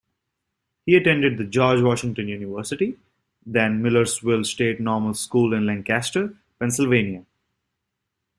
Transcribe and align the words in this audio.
He 0.87 0.95
attended 0.95 1.37
the 1.37 1.43
George 1.43 1.79
Washington 1.79 2.27
University, 2.27 2.97
then 3.45 3.83
Millersville 3.83 4.43
State 4.45 4.79
Normal 4.79 5.13
School 5.13 5.53
in 5.53 5.67
Lancaster, 5.67 6.35
Pennsylvania. 6.57 7.23